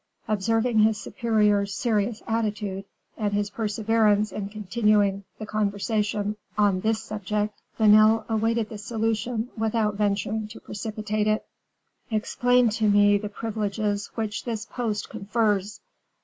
[0.27, 2.85] Observing his superior's serious attitude,
[3.17, 9.93] and his perseverance in continuing the conversation on this subject, Vanel awaited the solution without
[9.93, 11.45] venturing to precipitate it.
[12.09, 15.81] "Explain to me the privileges which this post confers."